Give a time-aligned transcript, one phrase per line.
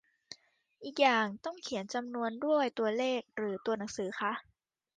[0.83, 4.31] อีกอย่าง ต้องเขียนจำนวนด้วยตัวเลขหรือตัวหนังสือคะ?